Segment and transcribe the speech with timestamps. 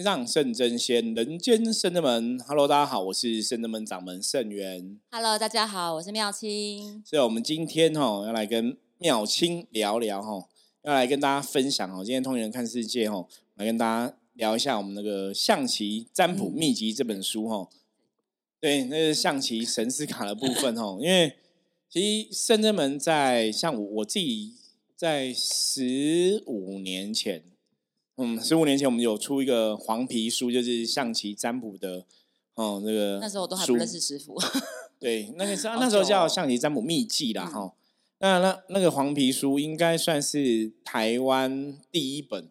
[0.00, 2.40] 天上圣真仙，人间圣真门。
[2.48, 4.98] Hello，大家好，我是圣真门掌门圣元。
[5.10, 7.02] Hello，大家好，我是妙清。
[7.04, 10.48] 所以，我们今天哈要来跟妙清聊聊哈，
[10.84, 12.02] 要来跟大家分享哦。
[12.02, 17.68] 今天通灵人看世界哈，来跟大家聊一下我们那个象棋占卜秘籍这本书哈。
[18.58, 20.96] 对，那是象棋神思卡的部分哈。
[21.04, 21.34] 因为
[21.90, 24.54] 其实圣真门在像我我自己
[24.96, 27.49] 在十五年前。
[28.22, 32.04] 嗯，十五年前我们有出一个黄皮书，就是象棋占卜的，
[32.54, 34.38] 哦，那个那时候我都还不认识师傅。
[34.98, 37.74] 对，那个是 啊那时候叫象棋占卜秘籍啦，嗯哈、
[38.18, 42.50] 那那那个黄皮书应该算是台湾第一本，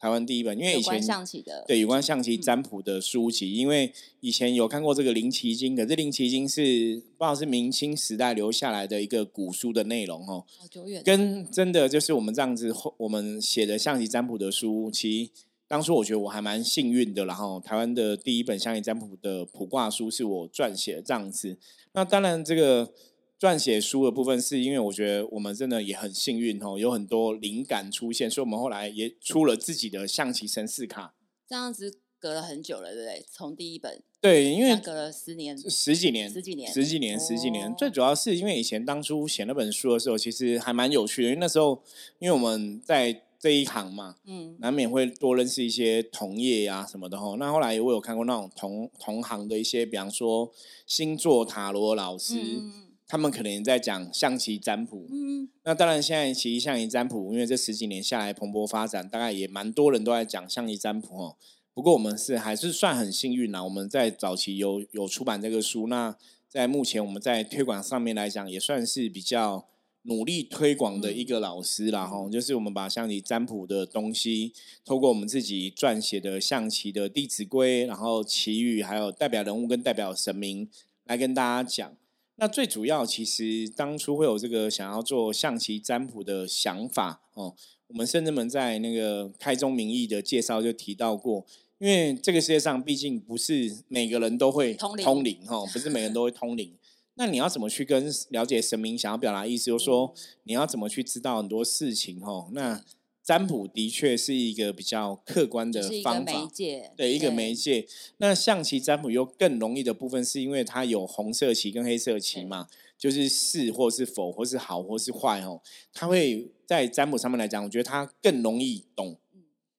[0.00, 11.02] 台湾第一本，因为以前有象棋的，对有关象棋嗯占卜的书籍，因为以前有看过这个《灵奇经》，可是《灵奇经》是不知道是明清时代留下来的一个古书的内容哦，好久远。
[11.04, 15.30] 跟真的就是我们这样子，后我们写的象棋占卜的书，其实
[15.66, 21.58] 当初我觉得我还蛮幸运的，然后台湾的第一本象棋占卜的卜卦书是我撰写的这样子。
[21.92, 22.92] 那当然，这个
[23.38, 31.14] 撰写书的部分，是因为我觉得我们真的也很幸运哦，有很多灵感出现，所以我们后来也出了自己的象棋神士卡。
[31.46, 33.24] 这样子隔了很久了，对不对？
[33.30, 37.70] 从第一本，对，因为隔了十年，十几年，十几年十几年，十几年。
[37.70, 41.80] 哦最主要是因为以前当初写那本书的时候，其实还蛮有趣的，因为那时候
[42.18, 47.36] 因为我们在这一行嘛，嗯，难免会多认识一些同业啊什么的吼。
[47.36, 50.52] 那后来我有看过那种同同行的一些，比方说
[50.86, 55.06] 星座塔罗老师，嗯他们可能也在讲象棋占卜。
[55.10, 61.36] 嗯嗯，那当然，现在其实象棋占卜，因为这十几年下来蓬勃发展，大概也蛮多人都在讲象棋占卜哦。
[61.72, 66.14] 不过我们是还是算很幸运啦，我们在早期有有出版这个书，那
[66.48, 69.66] 在目前我们在推广上面来讲，也算是比较
[70.02, 74.52] 努力推广的一个老师啦哈、就是我们把象棋占卜的东西，
[74.84, 80.68] 透过我们自己撰写的象棋的《弟子规》，然后棋语，还有代表人物跟代表神明
[81.04, 81.96] 来跟大家讲。
[82.40, 87.54] 那最主要，其实当初会有这个想要做象棋占卜的想法哦。
[87.88, 91.44] 我们甚至们在那个开宗明义的介绍就提到过，
[91.78, 96.72] 因为这个世界上毕竟不是每个人都会通灵哈，不是每个人 都会通灵。
[97.14, 99.66] 那你要怎么去跟了解神明想要表达意思？
[99.66, 102.48] 就是说你要怎么去知道很多事情哈？
[102.52, 102.84] 那
[103.28, 107.86] 占卜的确是一个比较客观的方法，媒介，对一个媒介。
[108.16, 115.60] 那象棋占卜又更容易的部分，是因为它有红色棋跟黑色棋嘛，就是是或是否，或是好或是坏哦。
[115.92, 119.18] 它会在占卜上面来讲，我觉得它更容易懂，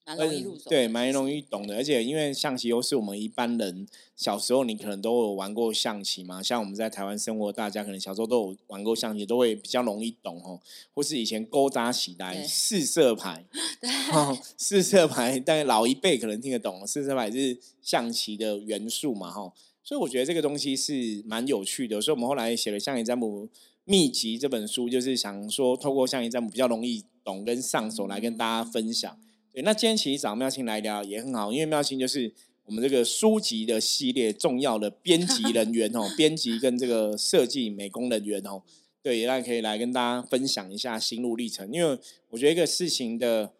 [0.05, 1.75] 蛮容易入手，对，蛮容易懂的。
[1.75, 10.59] 而且因为象棋又是我们一般人小时候你可能都有玩过象棋嘛，像我们在台湾生活，大家可能小时候都有玩过象棋，都会比较容易懂哦。
[10.93, 13.45] 或是以前勾搭起来四色牌，
[13.79, 22.01] 对，哦，四色牌，但老一辈可能听得懂，四色牌是象棋的元素嘛，哈，所以我觉得这个东西是蛮有趣的。
[22.01, 23.47] 所以我们后来写了《象棋占卜
[23.85, 29.17] 秘籍》这本书，就是想说透过象棋占卜比较容易懂跟上手来跟大家分享。
[29.59, 32.31] 对，那今天其实找妙清来聊也很好，因为妙清就是
[32.63, 38.61] 我们这个书籍的系列重要的编辑 人员哦，编辑跟这个设计美工人员哦。
[39.03, 41.99] 对，那可以来跟大家分享一下心路历程，因为
[42.29, 43.51] 我觉得一个事情的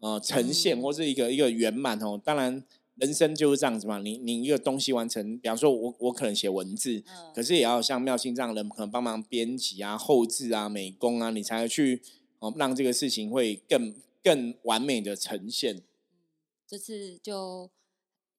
[0.00, 2.60] 呃呈现嗯或是一个一个圆满哦，当然
[2.96, 4.00] 人生就是这样子嘛。
[4.00, 12.02] 你你一个东西完成，比方说我我可能写文字，嗯可是也要像妙清这样的人可能帮忙编辑啊、后置啊、美工啊，你才去
[12.40, 15.84] 哦让这个事情会更更完美的呈现。
[16.66, 17.70] 这次就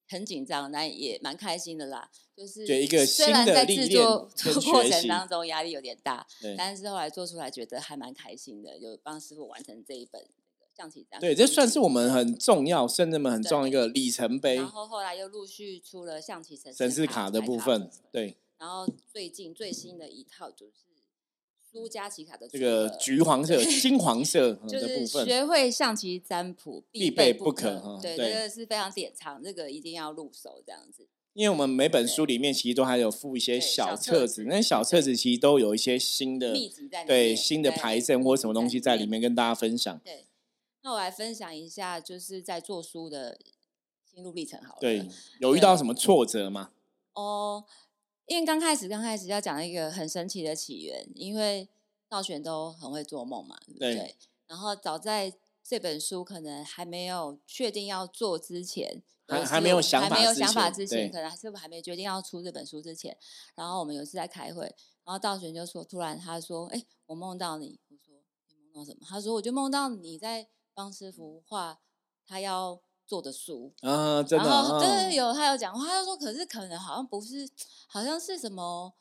[0.09, 2.12] 很紧张，但也蛮开心的啦。
[2.35, 17.90] 就是对一个虽然新的制作练跟过程当中压力有点大，对但是后来做出来觉得还蛮开心的，有帮师傅完成这一本这个象棋占卜对，这算是我们很重要，甚至们很重要一个里程碑然，后后来又陆续出了象棋神神士卡的部分。
[18.12, 20.84] 对，然后最近最新的一套就是
[21.75, 31.05] 苏加奇卡的这个橘黄色、金黄色嗯就是的部分，学会象棋占卜必备备不可可对，哈对这个是非常典藏，这个一定要入手这样子。
[31.34, 39.09] 因为我们每本书里面其实都还有附一些小小册册子，子那小册子其实都有一些新的秘籍在里面对新的牌阵或什么东西在里面。
[39.09, 40.00] 面跟大家分享。
[40.02, 40.28] 对，
[40.82, 43.38] 那我来分享一下，就是在做书的
[44.09, 44.79] 心路历程好了。
[44.79, 45.05] 对，
[45.41, 46.72] 有遇到什么挫折吗？
[47.16, 47.66] 哦，
[48.28, 51.70] 因为刚开始刚开始要讲一个很神奇的起源，因为
[52.10, 54.16] 道玄都很会做梦嘛，对不对对？
[54.48, 55.34] 然后早在
[55.64, 63.18] 这本书可能还没有确定要做之前，还还没有想法没有想法前之前，可能还是还没决定要出这本书之前，
[63.56, 64.64] 然后我们有一次在开会，
[65.04, 68.14] 然后道玄就说，突然他说：“哎，我梦到你。”我说
[68.50, 71.80] ：“你梦到什么？”他说：“我就梦到你在帮师傅画
[72.28, 73.72] 他要做的书。
[73.81, 77.49] 啊，真的，然后对嗯对有他有讲话，他就说可是可能好像不是，
[77.87, 78.93] 好像是什么，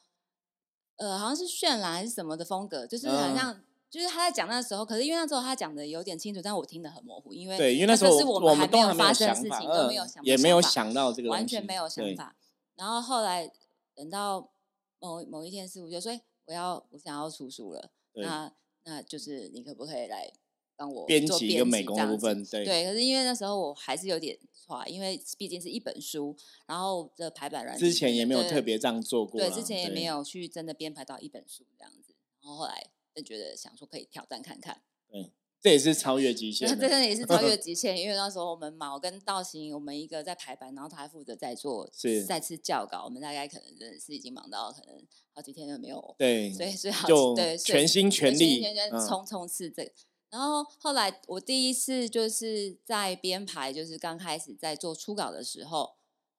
[0.97, 3.65] 呃，好像是渲染还是什么的风格，就是好嗯像。
[3.91, 12.35] 就是他在讲那时候，可是因为那时候他讲的有点清楚，但我听得很模糊，因为对，因为那时候是我们还没有发生的事，情，都没有嗯想，也没有想到这个完全没有想法。
[12.75, 13.49] 然后后来
[13.95, 14.51] 等到
[14.99, 18.53] 某某一天，师傅就说：“哎我要我想要出书了，那
[18.83, 20.33] 那就是你可不可以来
[20.77, 22.65] 帮我编做辑跟美工的部分，对。
[22.65, 26.37] 对，可是因为那时候我还是有点差，因为毕竟是一本书，
[26.67, 35.33] 然后的排版软体之前也没有特别这样做过，对，之前也没有去真的编排到一本书这样子，然后后来就觉得想说可以挑战看看，对
[35.63, 37.57] 这也是超越极限 真的也是超越。
[37.65, 42.25] 极限，因为那时候我们嘛，我跟道行，我们一个在排版，然后他还负责在做是。
[42.25, 49.93] 再次校稿，我们大概可能真的是已经忙到可能好几天都没有，对，所以所以好就对全心全力全心全冲冲刺这个。
[50.35, 55.95] 然后后来我第一次就是在编排，就是刚开始在做初稿的时候，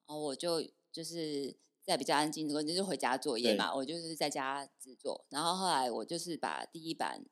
[0.06, 0.62] 然后我就
[0.92, 5.26] 就是在比较安静，我就是回家作业嘛，我就是在家制作。
[5.30, 7.24] 然后后来我就是把第一版，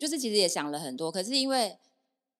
[0.00, 1.78] 就是其实也想了很多，可是因为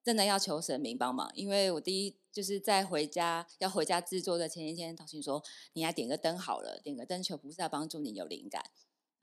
[0.02, 5.40] 真的要求神明帮忙，因为我第一就是在回家要回家制作的前一天，导信说
[5.74, 8.60] 你来点个灯好了，点个灯求菩萨帮助你有灵感。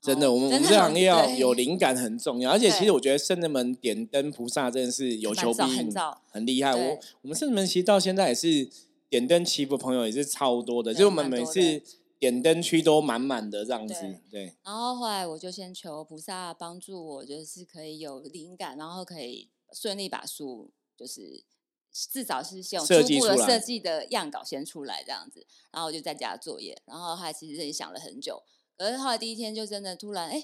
[0.00, 5.92] 真的，哦我们我们这行业要有灵感很重要，而且其实我觉得圣人们点灯菩萨真的是有求必应，
[6.30, 6.74] 很厉害。
[6.74, 8.68] 我我们圣人们其实到现在也是
[9.08, 11.82] 点灯祈福朋友也是超多的，对就我们每次
[12.18, 13.94] 点灯区都满满的这样子
[14.30, 14.54] 对，对。
[14.62, 21.44] 然后后来我就先求菩萨帮助我，就是可以有灵感，然后可以顺利把书就是
[21.92, 22.86] 至少是先初
[23.18, 28.42] 步的设计的样稿先出来这样子，然后我就在家作业，然后还其实也想了很久，
[28.80, 30.42] 可是后来第一天就真的突然哎。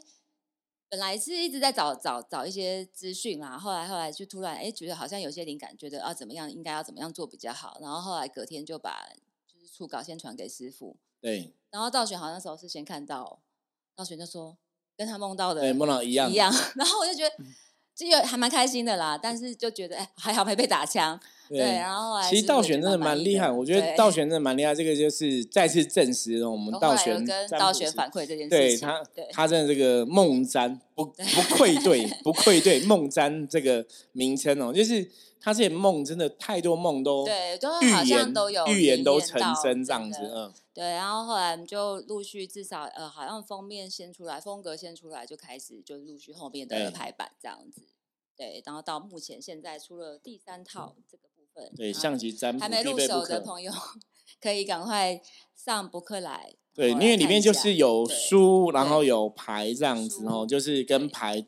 [0.88, 9.04] 本来是一直在找找找一些资讯啦，后来后来就突然哎觉得好像有些灵感，觉得啊怎么样应该要怎么样做比较好，然后后来隔天就把
[9.48, 11.52] 就是初稿先传给师傅，对。
[11.70, 13.42] 然后道玄好像那时候是先看到，
[13.96, 14.56] 道玄就说
[14.96, 17.36] 跟他梦到的对，梦到一样一样， 然后我就觉得
[17.96, 35.02] 就有还蛮开心的啦，但是就觉得哎还好没被打枪，对，然后其实师傅也觉得道玄真的蛮厉害，我觉得对道 玄真的蛮厉害，这个就是再次证实了我们道我后来有玄跟道玄占卜师反馈这件事情，对他对，他真的这个梦占不不愧对不愧对梦占这个名称哦，就是
[35.40, 47.80] 他这些梦真的太多梦都对，都预好像言都有预言都成真这样子，嗯，对，然后后来我们就陆续至少呃，好像封面先出来，风格先出来，就开始就陆续后面的排版这样子。
[48.36, 53.40] 对，然后到目前现在出了第三套这个部分，对，象棋占卜还没入手的。
[53.40, 53.72] 朋友
[54.38, 55.18] 可以赶快
[55.54, 56.54] 上博客来。
[56.74, 61.42] 对，因为里面就是有对书，然后有牌这样子哦，就是跟牌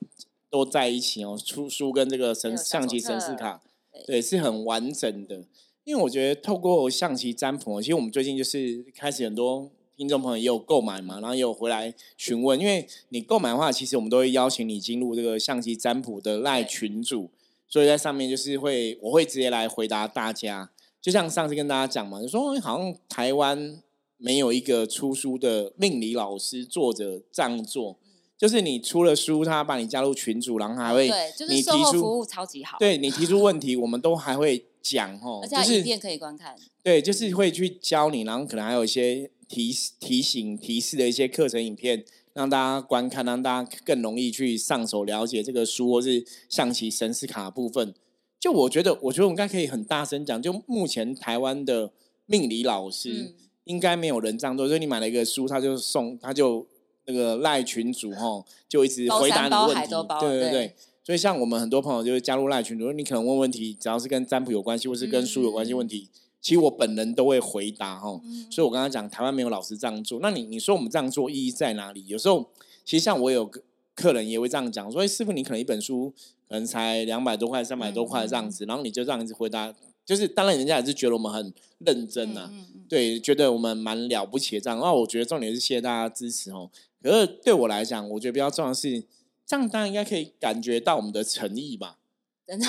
[0.48, 5.44] 都在一起哦，出书跟这个神象棋神册士卡，对对，是很完整的。
[5.88, 12.60] 因为我觉得透过象棋占卜哦，其实我们最近就是开始很多听众朋友也有购买嘛，然后也有回来询问。
[12.60, 17.30] 因为你购买的话，其实我们都会邀请你进入这个象棋占卜的赖群组，
[17.66, 20.70] 所以在上面就是会我会直接来回答大家。
[21.00, 23.80] 就像上次跟大家讲嘛，就说哎好像台湾
[24.18, 27.96] 没有一个出书的命理老师作者这样做，
[28.36, 36.54] 就是你出了书，他把你加入群组，然后还会嗯对，就是你提出售后服务超级好，，对你提出问题，我们都还会讲哦，而且就是它影片可以观看。
[36.82, 47.94] 对，就是会去教你，然后可能还有一些提示提醒、提示的一些课程影片，让大家观看，让大家更容易去上手了解这个书或是象棋神思卡的部分。
[48.40, 51.92] 就我觉得，我觉得我应该可以很大声讲，就目前台湾的
[52.26, 54.66] 命理老师，嗯，应该没有人这样做。
[54.66, 56.66] 就是你买了一个书，他就送，他就
[57.06, 59.90] 那个赖群主吼，就一直回答你的问题。
[60.20, 60.74] 对对对。
[61.08, 66.06] 所以像我们很多朋友就是加入赖群组，你可能问问题，只要是跟占卜有关系，或是跟书有关系问题，
[66.38, 68.20] 其实我本人都会回答哈。
[68.22, 70.20] 嗯所以我刚刚讲，台湾没有老师这样做。
[70.20, 72.06] 那你你说我们这样做意义在哪里？
[72.06, 72.50] 有时候
[72.84, 73.62] 其实像我有个
[73.94, 76.12] 客人也会这样讲，说：“哎，师傅，你可能一本书
[76.46, 79.74] 可能才两百多块、三百多块这样子，然后你就这样子回答，
[80.04, 82.52] 就是当然人家也是觉得我们很认真啊，
[82.86, 84.78] 对，觉得我们蛮了不起的这样。
[84.78, 86.70] 那我觉得重点是谢谢大家支持哦。
[87.02, 89.02] 可是对我来讲，我觉得比较重要的是，
[89.48, 91.96] 这样当然应该可以感觉到我们的诚意吧。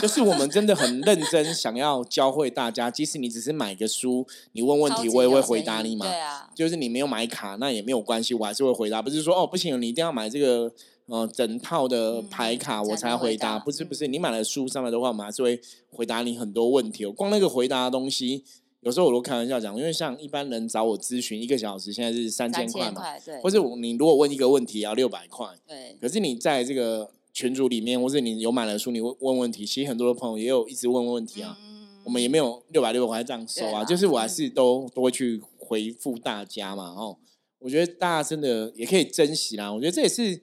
[0.01, 2.91] 就是我们真的很认真，想要教会大家。
[2.91, 6.05] 即使你只是买个书，你问问题，我也会回答你嘛。
[6.05, 9.01] 对啊，就是你没有买卡，那也没有关系，我还是会回答。
[9.01, 10.69] 不是说哦，不行，你一定要买这个
[11.05, 13.57] 呃整套的嗯牌卡我才回答。
[13.57, 17.11] 不是不是，嗯你买了书上来的话，我们还是会回答你很多问题哦。
[17.13, 18.43] 光那个回答的东西，
[18.81, 31.57] 有时候我都开玩笑讲，因为像一般人找我咨询一个小时，现在是三三千块嘛，对，或是我你如果问一个问题要六百块，对，可是你在这个群组里面，或是你有买了书，你问问问题，其实很多的朋友也有一直问问题啊。
[31.61, 36.85] 嗯我我们也没有六百六百块这样收啊，就是我还嗯是都都会去回复大家嘛。
[36.85, 37.15] 哦，
[37.59, 39.71] 我觉得大家真的也可以珍惜啦。
[39.71, 40.41] 我觉得这也是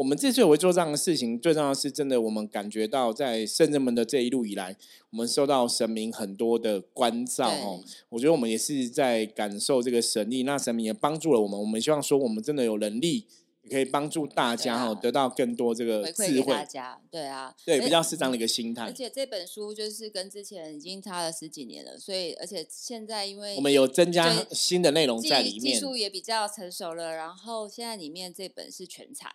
[0.00, 4.74] 我们之所以会做这样的事情，最重要的是真的我们感觉到在圣人们的这一路以来，
[5.10, 7.84] 我们受到神明很多的关照哦。
[8.08, 11.60] 我觉得我们也是在感受这个神力，那神明也帮助了我们。
[11.60, 13.26] 我们希望说，我们真的有能力，
[13.64, 18.92] 也可以帮助大家哈、啊得到更多这个智慧，大家，对啊，对，比较适当的一个心态而。
[18.94, 29.30] 且这本书就是跟之前已经差了十几年了，所以而且现在因为我们有增加新的内容在里面，技术也比较成熟了，然后现在里面这本是全彩。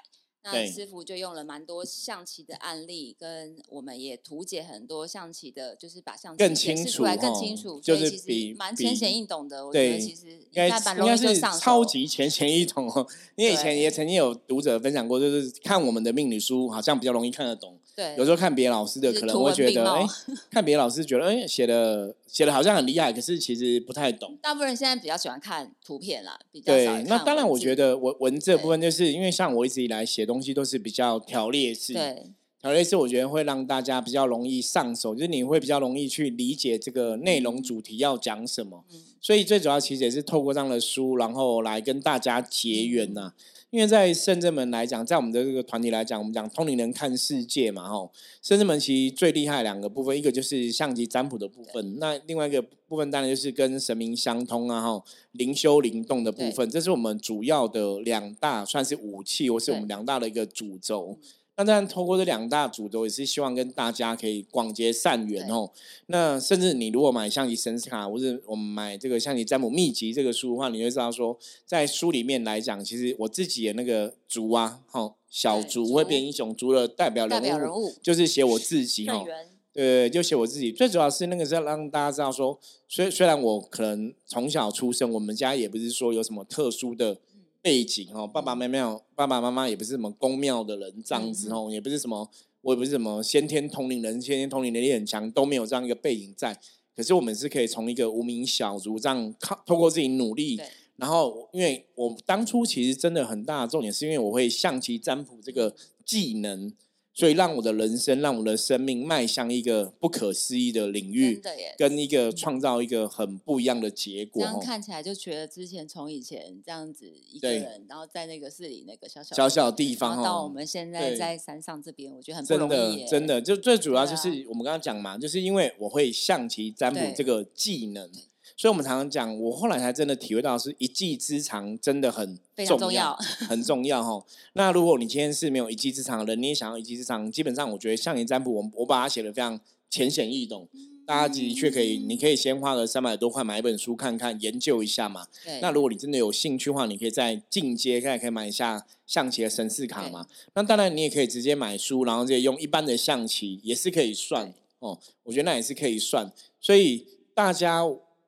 [0.45, 9.65] 那对师傅就用了蛮多象棋的案例，跟我们也图解很多象棋的，就是把象棋更解释清出来更楚哦清楚，就是比实蛮比浅显易懂的。
[9.65, 11.41] 我觉得其实应该应该是。
[11.59, 13.05] 超级浅显易懂哦。
[13.35, 20.05] 因为以前也曾经有读者分享过，就是看我们的命理书好像比较容易看得懂，对，有时候看别的老师的可能会觉得，哎，
[20.51, 24.37] 看别的老师觉得，哎，写的写的好像很厉害，可是其实不太懂。
[24.41, 32.33] 大部分人现在比较喜欢看图片啦，比较对少，看那当然，我觉得文文字的部分，就是因为像我一直以来写东西都是比较条列式，对。
[32.59, 38.83] 条列式我觉得会让大家比较容易上手，就是你会比较容易去理解这个内容主题要讲什么。
[38.91, 38.99] 嗯。
[39.21, 43.31] 所以最主要其实也是透过这样的书，然后来跟大家结缘呐、
[43.75, 48.09] 因为在圣正门来讲，在我们的这个团体来讲，我们讲通灵人看世界嘛，吼，
[48.41, 55.03] 圣正门其实最厉害的两个部分，一个就是象棋占卜的部分，那另外一个部分当然就是跟神明相通啊，吼，
[55.33, 59.89] 灵修灵动的部分，这是我们主要的两大算是武器，或是我们对。
[59.89, 61.17] 两大的一个主轴。
[61.57, 65.71] 那当然，透过这两大主轴，也是希望跟大家可以广结善缘哦。
[66.07, 79.13] 那甚至你如果买象棋神卡，或者我们买这个象棋占卜秘籍这个书的话，你会知道说，在书里面来讲，其实我自己的那个竹啊，哈，小对竹会变英雄，竹的代表人物，就是写我自己哈。
[79.13, 80.71] 正缘对，就写我自己。
[80.71, 82.57] 最主要是那个是要让大家知道说，
[82.87, 87.17] 虽虽然我可能从小出生，我们家也不是说有什么特殊的
[87.65, 92.29] 背景哦，爸爸妈妈爸爸妈妈也不是什么宫庙的人这样子哦，也不是什么
[92.61, 96.55] 我也不是什么先天同龄人，先天同龄能力很强，都没有这样一个背景在。
[96.95, 100.61] 可是我们是可以从一个无名小卒这样靠透过自己努力，
[100.97, 106.71] 然后因为我当初其实真的很大的重点是因为我会象棋占卜这个技能，
[107.15, 111.41] 所以让我的人生，让我的生命迈向一个不可思议的领域。
[111.77, 114.43] 跟一个创造一个很不一样的结果。
[114.43, 128.11] 这样看起来就觉得之前从以前这样子一个人，然后在那个市里那个小小小小地方到哦我们现在在山上这边，我觉得很不真容易真的，就最主要就是我们刚刚讲嘛，就是因为我会象棋占卜这个技能，
[128.57, 133.15] 所以我们常常讲，我后来才真的体会到，是一技之长真的很非常重重要
[133.49, 134.25] 很重要哈。
[134.53, 139.59] 那如果你今天是没有一技之长的人，你也想要一技之长，基本上我觉得象棋占卜，我我把它写的非常
[139.89, 140.67] 浅显易懂，
[141.05, 145.27] 大家的确可以，你可以先花个三百多块买一本书看看，研究一下嘛。
[145.43, 150.25] 对，那如果你真的有兴趣的话，你可以在进阶，看可以买一下象棋的神士卡嘛。
[150.53, 154.97] 那当然，你也可以直接买书，然后直接用一般的象棋，也是可以算哦。
[155.23, 156.31] 我觉得那也是可以算。
[156.59, 157.83] 所以大家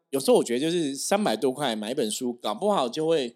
[0.09, 3.35] 有时候我觉得就是三百多块买一本书，搞不好就会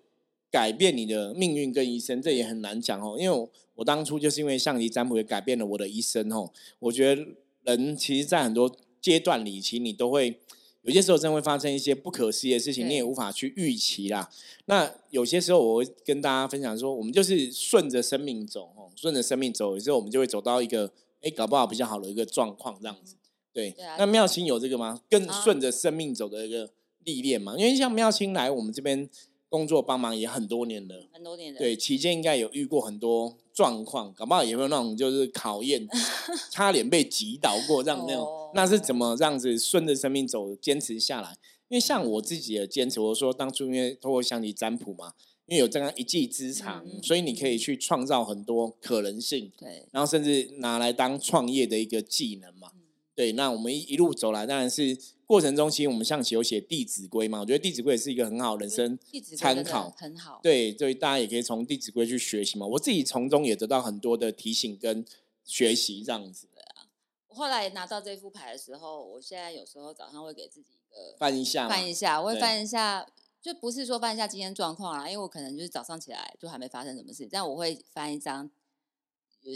[0.49, 3.17] 改变你的命运跟一生，这也很难讲哦。
[3.19, 6.51] 因为我我当初就是因为象棋占卜也改变了我的一生哦。
[6.79, 7.25] 我觉得
[7.63, 10.39] 人其实，在很多阶段里，其实你都会
[10.83, 14.29] 有些时候真的会发生一些不可思议的事情，你也无法去预期啦。
[14.65, 23.15] 那有些时候我会跟大家分享说，我们就是顺着生命走哦，顺着生命走，有时候我们就会走到一个哎，搞不好比较好的一个状况这样子。
[23.53, 24.99] 对，对啊那妙清有这个吗？
[25.09, 26.69] 更啊顺着生命走的一个
[27.03, 27.55] 历练嘛？
[27.57, 29.09] 因为像妙清来我们这边
[29.49, 35.85] 工作帮忙也很多年了，很多年了对，期间应该有遇过很多状况，搞不好也会有那种就是考验，
[36.49, 41.35] 差点被击倒过这样那种，哦那是怎么这样子顺着生命走，坚持下来？
[41.67, 45.13] 因为像我自己的坚持，我说当初因为透过象棋占卜嘛，
[45.45, 52.71] 因为有这样一技之长，所以你可以去创造很多可能性，对然后甚至拿来当创业的一个技能嘛。
[53.15, 58.97] 对，那我们一一路走来，当然是过程中，其实我们象棋有写《弟子规》嘛，我觉得《弟子规》也是一个很好人生
[59.37, 59.89] 参考。
[59.97, 62.65] 很好，对，所以大家也可以从《弟子规》去学习嘛。
[62.65, 65.05] 我自己从中也得到很多的提醒跟
[65.43, 66.47] 学习，这样子
[67.27, 71.69] 我后来拿到这副牌的时候，我现在有时候早上会给自己一个翻一下。
[71.69, 73.07] 翻一下，我会翻一下，
[73.41, 78.49] 就不是说翻一下今天状况啦，因为我可能就是早上起来就还没发生什么事，但我会翻一张，呃，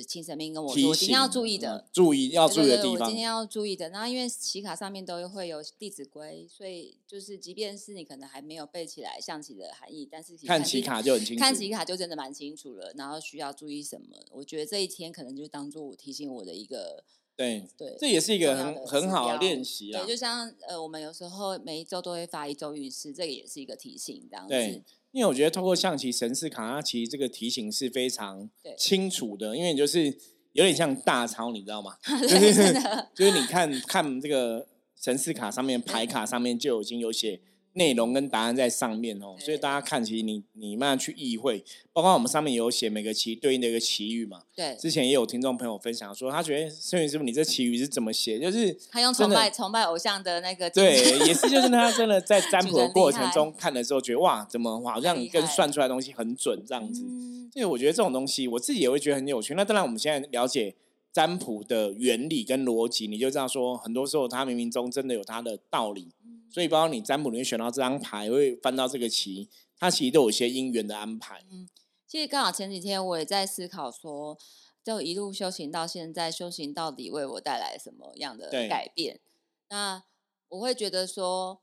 [0.08, 3.16] 请神明跟我说我今天要注意的嗯，注意要注意的地方今。
[3.18, 3.90] 天要注意的。
[3.90, 11.40] 然后因为棋卡上面都会有《弟子规》，所以就是即便是你可能还没有背起来象棋的含义，但是看棋卡就很清楚。
[11.40, 12.92] 看棋卡就真的蛮清楚了。
[12.98, 17.04] 然后需要注意什么，我觉得这一天可能就当做我提醒我的一个
[17.36, 20.08] 对，对，这也是一个很很好的标练习啊对，。
[20.08, 24.84] 就像呃，我们有时候每一周都会发一周运势，这个也是一个提醒，这样对子。
[25.12, 30.06] 因为我觉得透过象棋神士卡，它其实这个提醒是非常清楚的，因为你就是
[30.52, 31.96] 有点像大超，你知道吗？
[33.14, 34.68] 就是你看看这个
[35.00, 37.40] 神士卡上面 牌卡上面就已经有写
[37.76, 41.64] 内容跟答案在上面哦，所以大家看其实你你慢慢去意会，
[41.94, 44.44] 包括我们上面有写每个棋对应的一个棋语嘛。
[44.56, 48.40] 对，之前也有听众朋友分享说，他觉得孙宇师傅你这棋语是怎么写？
[48.40, 50.96] 就是他用崇拜崇拜偶像的那个精对，
[51.28, 57.04] 也是就是他真的在占卜的过程中看的时候，觉得哇，怎么好像跟算出来的东西很准这样子。
[57.08, 59.54] 嗯，所以我觉得这种东西，我自己也会觉得很有趣。
[59.54, 60.74] 那当然，我们现在了解
[61.16, 66.12] 占卜的原理跟逻辑，你就知道说，很多时候它冥冥中真的有它的道理。
[66.26, 71.42] 嗯所以，包括你占卜里面选到这张牌，会翻到这个棋，它其实都有一些因缘的安排。
[71.50, 71.70] 嗯
[72.06, 74.38] 其实刚好前几天我也在思考说，
[74.84, 79.22] 就一路修行到现在，修行到底为我带来什么样的改变？
[79.70, 80.04] 那
[80.50, 81.62] 我会觉得说，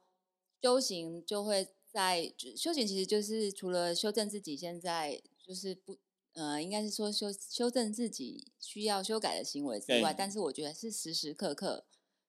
[0.62, 5.98] 修行就会在修行，其实就是除了修正自己现在就是不
[6.34, 11.84] 呃，应该是说修修正自己需要修改的行为之外，但是我觉得是时时刻刻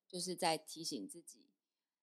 [0.08, 1.40] 就是在提醒自己。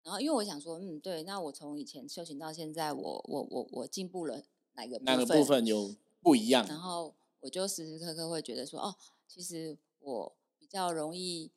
[0.03, 4.43] 然后，因为我想说，嗯，对，那我从以前修行到现在，我我我我进步了
[4.75, 6.67] 哪个哪个部分有不一样？
[6.67, 8.97] 然后我就时时刻刻会觉得说，哦，
[9.27, 11.53] 其实我比较容易，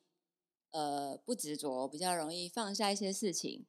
[0.70, 3.66] 呃，不执着，比较容易放下一些事情。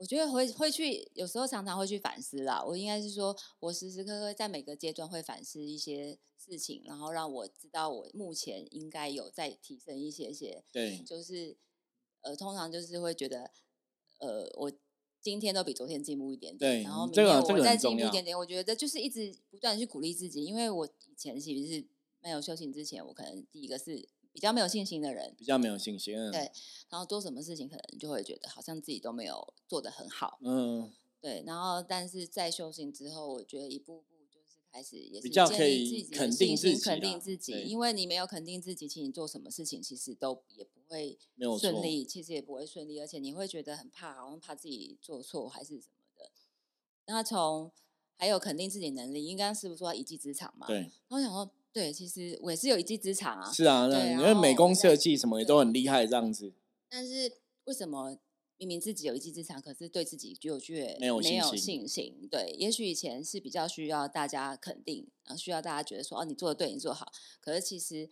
[0.00, 2.64] 我觉得会会去，有时候常常会去反思啦。
[2.64, 10.64] 我应该是说，我时时刻刻在每个阶段会反思一些事情，然后让我知道我目前应该有在提升一些些。
[10.72, 11.54] 对，就是
[12.22, 13.50] 呃，通常就是会觉得，
[14.20, 14.72] 呃，我
[15.20, 18.38] 今天都比昨天进步一点点，对然后明这个天我再进步一点点。
[18.38, 21.86] 我觉得就是一直不断地去鼓励自己，因为我以前其实是
[22.22, 26.16] 没有修行之前，我可能第一个是比较没有信心的人，比较没有信心。
[26.16, 26.50] 嗯对
[26.88, 46.32] 然后做什么事情可能就会觉得好像自己都没有做得很好，嗯，对，然后但是在修行之后，我觉得一步步就是开始也是比较可建立以自己肯定自己肯定自己，因为你没有肯定自己，其实你做什么事情其实都也不会没有错顺利，其实也不会顺利，而且你会觉得很怕，好像怕自己做错还是什么的。
[47.06, 47.70] 那从
[48.16, 50.66] 还有肯定自己能力，应该是不是说一技之长嘛？。
[50.66, 56.52] 对，然后我想说，对，其实我也是有一技之长啊，是啊，对那因然为美工设计什么也都很厉害，这样子。
[56.88, 57.32] 但是
[57.64, 58.18] 为什么
[58.56, 62.28] 明明自己有一技之长，可是对自己就却没有没有信心？
[62.28, 67.12] 对，也许以前是比较需要大家肯定，然后需要大家觉得说哦，你做的对，你做好。
[67.40, 68.10] 可是其实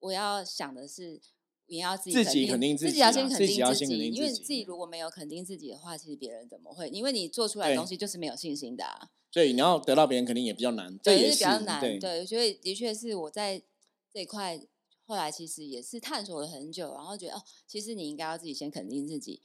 [0.00, 1.20] 我要想的是，
[1.66, 6.88] 你要自己自己肯定自自己要先肯定自己，因为自己自己如果没有肯定自己的话，其实别人怎么会？
[6.88, 9.10] 因为你做出来的东西就是没有信心的、啊。
[9.36, 11.78] 所以你要得到别人肯定也比较难，这对，也就是比较难。
[11.78, 13.62] 对对，所以的确是我在
[14.10, 14.58] 这一块
[15.04, 19.42] 后来其实也是探索了很久，然后觉得哦，其实你应该要自己先肯定自己。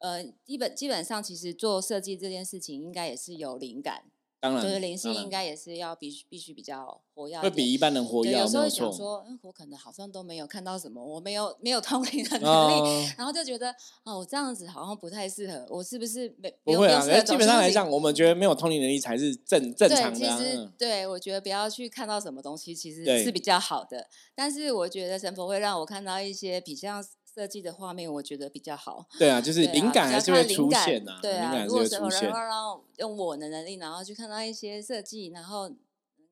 [0.00, 4.04] 呃，基本基本上其实做设计这件事情，应该也是有灵感，
[4.44, 8.68] 当然就是灵性应该也是要必须必须比较活跃，会比一般人活对，跃，有时候。
[8.68, 13.70] 想说，嗯，我可能好像都没有看到什么，我没有没有通灵的能力，哦，然后就觉得
[14.04, 20.38] 哦，我这样子好像不太适合，我是不是没不会啊，基本上来讲，我们觉得没有通灵能力才是正正常对，的啊。
[20.38, 24.08] 其实嗯对我觉得不要去看到什么东西，其实是比较好的。
[24.34, 27.00] 但是我觉得神佛会让我看到一些比较
[27.34, 29.06] 设计的画面，我觉得比较好。
[29.18, 32.38] 对啊，就是灵感还是会出现呐，对啊，如果会出现神佛能够。
[32.38, 35.76] 让用我的能力，然后去看到一些设计，然后能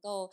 [0.01, 0.31] 够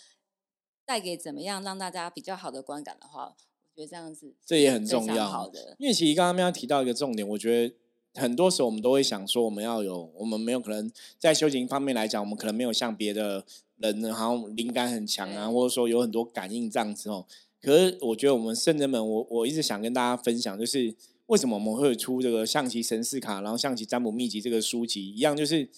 [0.85, 3.35] 带给怎么样让大家比较好的观感的话，
[3.75, 5.75] 我觉得这样子这也很重要好的。
[5.79, 7.75] 因为其实刚刚喵提到一个重点，我觉得
[8.21, 13.43] 很多时候我们都会想说，我们要有，我们没有可能在修行方面来讲，我们可能没有像别的
[13.77, 17.25] 人呢，好像灵感很强啊，或者说有很多感应这样子哦。
[17.61, 20.95] 可是我觉得我们圣人们，我我一直想跟大家分享，就是
[21.27, 25.69] 为什么我们会出这个象棋神士卡，然后象棋占卜秘籍这个书籍，一样就是，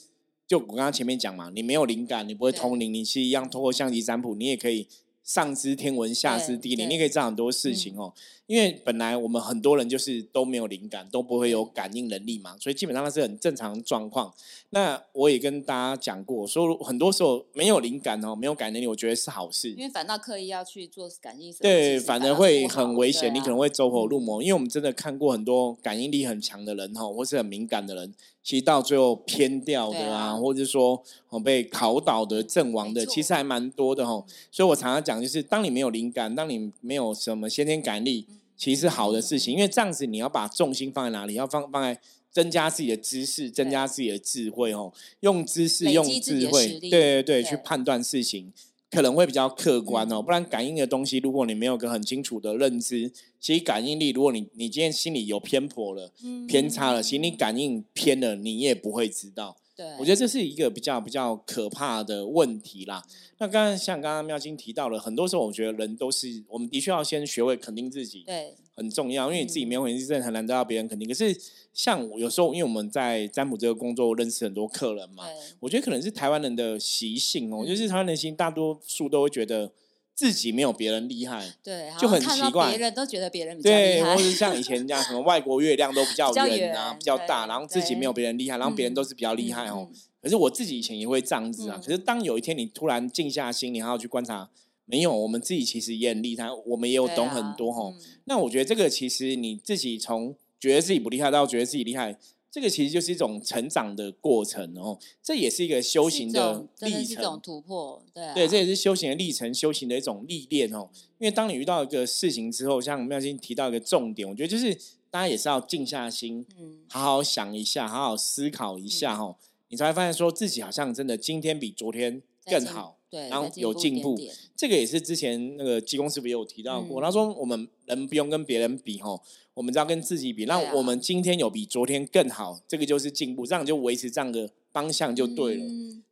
[0.48, 4.88] 就我刚刚前面讲嘛，你没有灵感，你不会通灵，你是一样通过象棋占卜，你也可以
[5.24, 8.14] 上知天文下知地理，对你可以知道很多事情哦。
[8.52, 14.34] 因为本来我们很多人就是都没有灵感，都不会有感应能力嘛，所以基本上那是很正常的状况。
[14.72, 19.78] 那我也跟大家讲过，说很多时候没有灵感哦，没有感应能力，我觉得是好事因。
[19.78, 24.44] 为反倒刻意要去做感应对，反而会很危险，啊你可能会走火入魔。
[24.44, 34.26] 因为我们真的看过很多感应力很强的人哈，或是很敏感的人，其实到最后偏掉的对啊或者是说哦被考倒的、阵亡的，其实还蛮多的哈。
[34.28, 38.28] 嗯所以我常常讲，就是当你没有灵感，当你没有什么先天感应力，
[38.62, 41.34] 其实是好的事情，因为这样子你要把重心放在哪里？
[41.34, 48.54] 要放放在增加自己的知识，增加自己的智慧哦，用知识、用智慧，对对对，去判断事情。
[48.92, 50.22] 可能会比较客观哦。
[50.22, 56.12] 不然感应的东西，如果你没有个很清楚的认知，其实感应力，如果你你今天心里有偏颇了、
[56.48, 59.58] 偏差了，其实你感应偏了，你也不会知道。
[59.82, 63.04] 对，我觉得这是一个比较比较可怕的问题啦。
[63.40, 71.08] 那刚刚像刚刚妙晶提到了，很多时候我觉得人都是，我们的确要先学会肯定自己，对，很重要，因为你自己没有肯定，真的很难得到别人肯定。
[71.08, 71.36] 可是
[71.74, 75.24] 像有时候，因为我们在占卜这个工作认识很多客人嘛，
[75.60, 79.72] 我觉得可能是台湾人的习性哦，就是台湾人心大多数都会觉得。
[80.14, 82.70] 自己没有别人厉害，对，就很奇怪。
[82.70, 89.90] 别人都觉得别人比较厉害，或者像以前这样，什么外国月亮都比较圆啊， 比较大，然后自己没有别人厉害，然后别人都是比较厉害哦。
[90.22, 91.82] 可是我自己以前也会这样子啊。
[91.84, 94.50] 可是当有一天你突然静下心，你还要去观察，
[94.86, 97.92] 没有，我们自己其实也很厉害，我们也有懂很多哈。
[98.26, 102.18] 那我觉得这个其实你自己从觉得自己不厉害到觉得自己厉害。
[102.52, 110.90] 这个其实就是一种成长的过程哦，这也是一个修行的历程，一种突破，对，对，这也是修行的历程，修行的一种历练哦。
[111.18, 114.76] 因为当你遇到一个事情之后，像妙心提到一个重点，我觉得就是
[115.10, 119.38] 大家也是要静下心，嗯，好好想一下，好好思考一下哈，
[119.70, 124.20] 你才会发现说自己好像真的今天比昨天更好，对，然后有进步。
[124.56, 129.20] 这个也是之前那个技公师傅也有提到过，他说我们人不用跟别人比哈。
[129.54, 135.66] 我们只要跟自己比，那我们今天有比昨天更好，这个就是进步，这样就维持这样的方向就对了。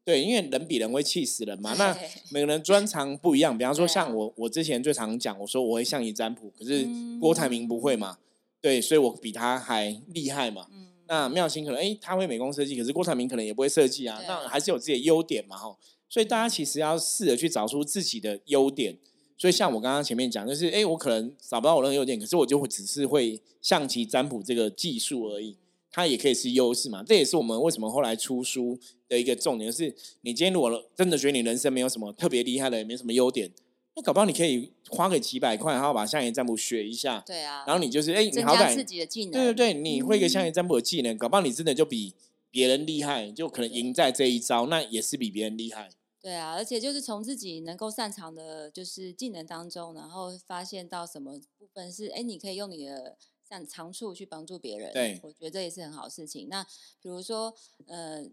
[0.03, 1.73] 对，因为人比人会气死人嘛。
[1.75, 1.97] 那
[2.31, 6.85] 每个人专长不一样，比方说像我，我之前最常讲，我说我会向你占卜，可是
[7.21, 8.17] 郭台铭不会嘛。
[8.59, 10.67] 对，所以我比他还厉害嘛。
[11.07, 14.21] 那妙心可能哎，他会美工设计，可是郭台铭可能也不会设计啊。
[14.27, 15.77] 那还是有自己的优点嘛，哈。
[16.09, 18.97] 所以大家其实要试着去找出自己的优点。
[19.37, 25.55] 所以像我刚刚前面讲，就是哎，我可能找不到我任何优点，可是我就会只是会象棋占卜这个技术而已，
[25.89, 27.01] 它也可以是优势嘛。
[27.07, 33.49] 这也是我们为什么后来出书的一个重点，就是你今天如果真的觉得你人生没有什么特别厉害的，也没什么优点，
[33.95, 37.23] 那搞不好你可以花个几百块，然后把象棋占卜学一下。
[37.25, 37.63] 对啊。
[37.65, 39.31] 然后你就是哎，你好歹自己的技能。
[39.31, 42.13] 对对对，你会一个象棋占卜的技能，搞不好你真的就比
[42.51, 45.89] 别人厉害，就可能赢在这一招，那也是比别人厉害。
[46.21, 54.91] 对啊，而且就是从自己能够擅长的，就是技能当中，然后发现到什么部分是，哎，你可以用你的像长处去帮助别人。
[54.91, 56.49] 对，我觉得这也是很好事情。
[56.49, 56.61] 那
[57.01, 57.55] 比如说，
[57.87, 58.29] 呃，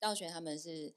[0.00, 0.92] 道玄他们是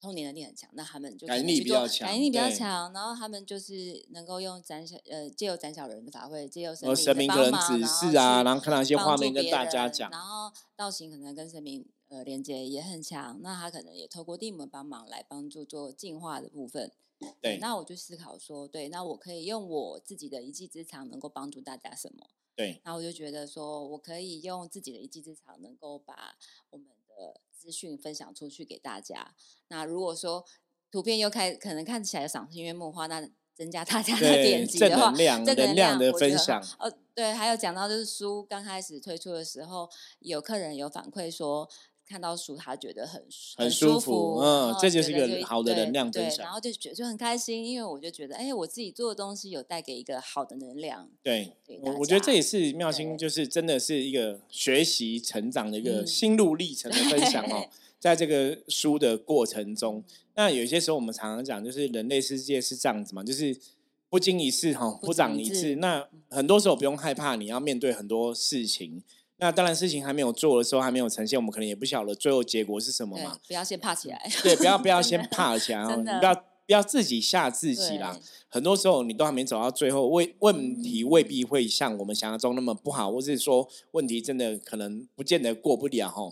[0.00, 11.86] 通灵能力很强，那他们就感应力比较强，感应力比较强，然后他们就是能够用斩小呃借由斩小人的法会，借由神明可能指示啊，然后看到一些画面跟大家讲，然后道行可能跟神明。
[12.08, 16.90] 呃，连接也很强，那他可能也透过地母帮忙来帮助做进化的部分。
[17.40, 22.28] 对，那我就思考说，对，那我可以用我自己的一技之长，能够帮助大家什么？
[22.56, 26.36] 对，那我就觉得说，我可以用自己的一技之长，能够把
[26.70, 29.34] 我们的资讯分享出去给大家。
[29.66, 30.44] 那如果说
[30.90, 36.64] 图片又开，可能看起来赏心悦目的话，那增加大家的点击的话，正能量的分享。
[36.78, 39.90] 呃，对，还有讲到就是书刚开始推出的时候，
[40.20, 41.68] 有客人有反馈说。
[42.08, 43.22] 看到书，他觉得很
[43.56, 46.44] 很舒服，嗯，这就是一个好的能量分享。
[46.44, 51.08] 然后就觉就很开心，因为我就觉得，哎，我自己做的东西有带给一个好的能量。
[51.22, 57.68] 对，我我觉得这也是妙心，就是真的是一个学习成长的一个心路历程的分享哦。
[58.00, 60.02] 在这个书的过程中，
[60.34, 63.54] 那有些时候我们常常讲，就是人类世界是这样子嘛，就是
[64.08, 65.76] 不经一事哈，不长一智。
[65.76, 69.02] 那很多时候不用害怕，你要面对很多事情。
[69.40, 73.38] 那当然，事情还没有做的时候，还没有呈现，我们可能也不晓得最后结果是什么嘛。
[73.46, 74.20] 不要先怕起来。
[74.42, 78.18] 对，不要不要先 怕起来，你不要不要自己吓自己啦。
[78.48, 86.22] 很多时候你都还没走到最后，问问题未必会像我们想象中那么不好，或是说问题真的可能不见得过不了哈。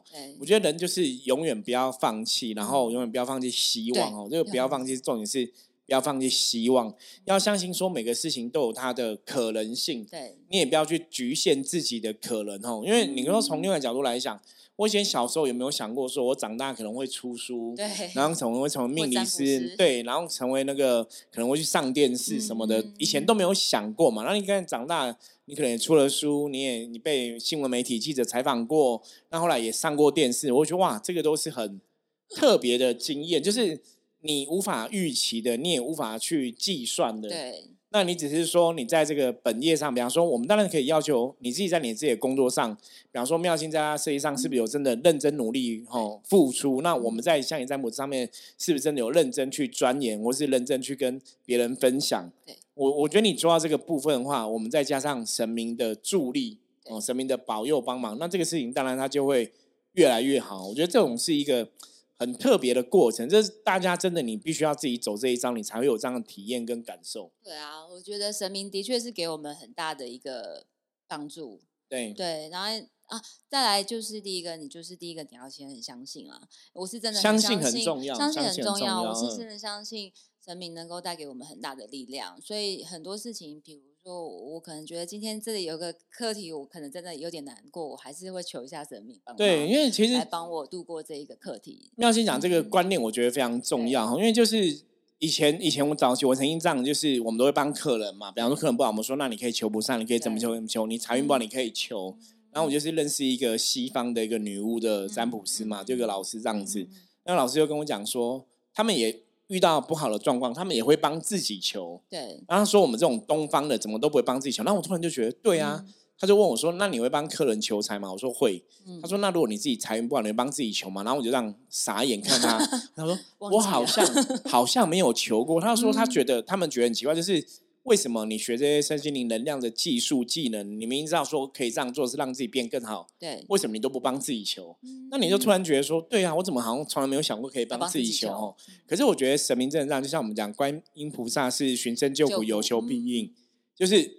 [0.40, 4.28] 我觉得人就是永远不要放弃，然后永远不要放弃希望哦。
[4.28, 5.52] 这个不要放弃，重点是。
[5.86, 6.92] 不要放弃希望，
[7.26, 10.04] 要相信说每个事情都有它的可能性。
[10.04, 14.40] 对，你也不要去局限自己的可能哦，因为你说从另外角度来讲，
[14.74, 24.24] 我以前小时候有没有想过说我长大可能会出书，对，然后成为成为命理师，对，然后成为那个可能会去上电视什么的，以前都没有想过嘛。
[24.24, 31.80] 那你看长大，你可能也出了书，你也你被新闻媒体记者采访过，那后来也上过电视，我觉得哇，这个都是很
[32.28, 33.80] 特别的经验，就是。
[34.26, 37.28] 你无法预期的，你也无法去计算的。
[37.28, 46.82] 对，那你只是说你在这个本业上，比方说，我们当然可以要求你自己在你自己的工作上，比方说妙心在他设计上是不是有真的认真努力哦付出？
[46.82, 52.30] 那我们在像你在母上面是不是真的有认真去钻研，或是认真去跟别人分享？
[52.44, 59.52] 对，我我觉得你做到这个部分的话，我们再加上神明的助力哦，神明的保佑帮忙，那这个事情当然它就会
[59.92, 60.66] 越来越好。
[60.68, 61.68] 我觉得这种是一个。
[62.18, 63.28] 很特别的过程。
[63.28, 67.32] 这是大家真的，你必须要自己走这一章，你才会有这样的体验跟感受。
[67.42, 70.66] 对啊，我觉得神明的确是给我们很大的一个
[71.06, 71.62] 帮助。
[71.88, 76.48] 对对，然后啊，再来就是第一个，你就是第一个，你要先很相信啊。
[76.72, 79.02] 我是真的相信很重要，相信很重要。
[79.02, 80.12] 我是真的相信
[80.46, 91.90] 神明能够带给我们很大的力量，所以很多事情，比如说我可能觉得今天这里有个课题，我可能真的有点难过，我还是会求一下神明帮对，因为其实来帮我度过这一个课题。
[91.96, 94.82] 妙心讲这个观念，我觉得非常重要因为就是
[95.18, 102.16] 以前以前我早期我曾经这样，就是我们都会帮客人嘛，比方说客人不好，我们说那你可以求不上，你可以怎么求怎么求，你财运不好你可以求。
[102.52, 106.86] 然后我就是认识一个西方的一个女巫的占卜师嘛，就一个老师这样子。
[107.24, 112.00] 那老师就跟我讲说，他们也遇到不好的状况，他们也会帮自己求。
[112.08, 112.42] 对。
[112.48, 114.62] 然后说我们这种东方的怎么都不会帮自己求。
[114.64, 115.84] 那我突然就觉得，对啊。
[116.18, 118.64] 他就问我说：“那你会帮客人求财吗？”我说：“会。”
[119.02, 122.56] 他说：“那如果你自己财运不好，你会帮自己求吗？”然后我就这样傻眼看他。
[122.96, 124.02] 他说：“我好像
[124.46, 127.46] 好像没有求过。”他说：“他觉得他们觉得很奇怪，就是。”
[127.86, 133.44] 为什么你学这些身心灵能量的技术技能，你明明知道说可以这样做是让自己变更好，对？
[133.48, 134.76] 为什么你都不帮自己求？
[135.08, 138.28] 那你就突然觉得说，对啊，我怎么好像从来没有想过可以帮自己求？
[138.28, 138.56] 哦，
[138.88, 143.32] 可是我觉得神明真的这样，就像我们讲，观音菩萨是寻声救苦，有求必应。
[143.76, 144.10] 就是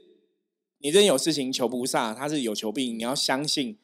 [0.80, 3.78] 你真有事情求菩萨，他是有求必应，你要相信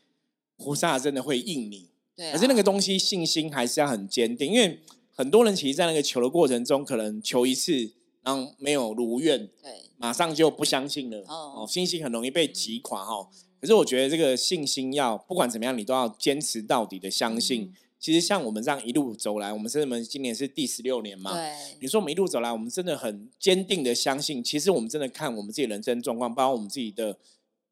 [0.56, 1.90] 菩萨真的会应你。
[2.16, 4.80] 对，可是那个东西信心还是要很坚定，因为
[5.14, 7.92] 很多人其实，在那个求的过程中，可能求一次。
[8.24, 11.24] 然后没有如愿，对，马上就不相信了。
[11.28, 13.30] 哦，信心很容易被击垮哈。
[13.60, 17.74] 可是我觉得这个信心要不管怎么样，你都要坚持到底的相信。
[18.00, 21.34] 其实像我们这样一路走来，我们我们今年是第十六年嘛。
[21.34, 24.44] 对，你说我们一路走来，我们真的很坚定的相信。
[24.44, 27.18] 其实我们真的看我们自己人生状况，包括我们自己的。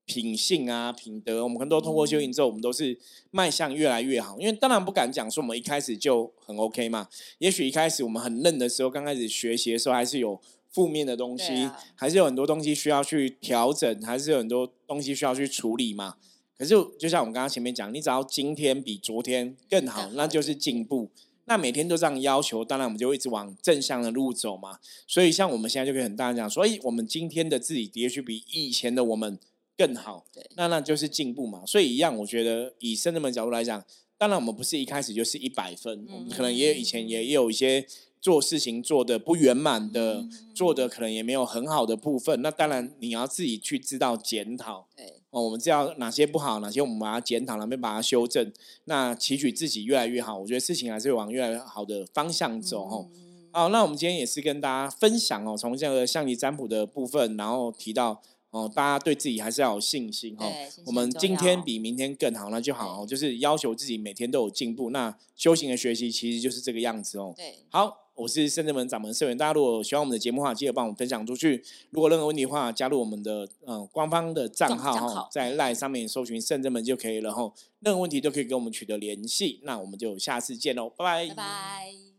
[0.06, 4.38] 品性啊，品德，我们很多通过修行之后，我们都是迈向越来越好。
[4.40, 7.08] 因为当然不敢讲说我们一开始就很 OK 嘛。
[7.38, 16.16] 也许一开始我们很嫩的时候，刚开始学习的时候，还是有负面的东西，还是有很多东西需要去调整，还是有很多东西需要去处理嘛。
[16.58, 21.10] 可是就像我们刚刚前面讲，你只要今天比昨天更好，那就是进步。
[21.46, 24.78] 那每天都这样要求，当然我们就一直往正向的路走嘛。
[25.08, 29.40] 所以像我们现在就可以很大声讲所以，我们今天的自己的确比以前的我们。
[29.82, 31.64] 更好，对，那那就是进步嘛。
[31.66, 33.84] 所以一样，我觉得以圣人们角度来讲，
[34.16, 37.84] 当然我们不是一开始就是一百分，我们可能也有以前也也有一些
[38.20, 42.40] 做事情做的不圆满的，做的可能也没有很好的部分。
[42.44, 48.54] 那当然你要自己去知道检讨，对哦，我们知道哪些不好，哪些我们把它检讨，哪边把它修正，
[48.86, 50.38] 那期许自己越来越好。
[50.38, 53.10] 我觉得事情还是往越来越好的方向走哦。
[53.52, 58.22] 好，那我们今天也是跟大家分享哦，从这个象棋占卜的部分，然后提到。
[58.52, 60.52] 哦，大家对自己还是要有信心哦。
[60.86, 63.06] 我们今天比明天更好，那就好。
[63.06, 64.90] 就是要求自己每天都有进步。
[64.90, 67.34] 那修行的学习其实就是这个样子哦。
[67.36, 69.38] 对，好，我是圣正门掌门社员。
[69.38, 71.64] 大家如果喜欢我们的节目的话，记得帮我们分享出去。
[71.92, 77.54] 如果任何问题的话，加入我们的嗯官方的账号哈，在 LINE 上面搜寻圣正门就可以了哈。
[77.80, 79.62] 任何问题都可以跟我们取得联系。
[79.64, 81.28] 那我们就下次见喽，拜拜。
[81.30, 82.11] 拜拜。